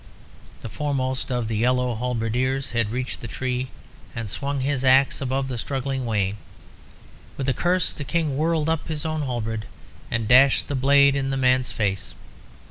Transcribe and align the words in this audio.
The 0.63 0.67
foremost 0.67 1.31
of 1.31 1.47
the 1.47 1.57
yellow 1.57 1.93
halberdiers 1.93 2.71
had 2.71 2.89
reached 2.89 3.21
the 3.21 3.27
tree 3.27 3.67
and 4.15 4.27
swung 4.31 4.61
his 4.61 4.83
axe 4.83 5.21
above 5.21 5.47
the 5.47 5.59
struggling 5.59 6.07
Wayne. 6.07 6.37
With 7.37 7.47
a 7.47 7.53
curse 7.53 7.93
the 7.93 8.03
King 8.03 8.35
whirled 8.35 8.67
up 8.67 8.87
his 8.87 9.05
own 9.05 9.21
halberd, 9.21 9.67
and 10.09 10.27
dashed 10.27 10.69
the 10.69 10.75
blade 10.75 11.15
in 11.15 11.29
the 11.29 11.37
man's 11.37 11.71
face. 11.71 12.15